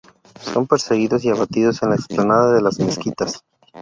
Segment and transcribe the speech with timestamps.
[0.41, 3.45] Son perseguidos y abatidos en la Explanada de las Mezquitas.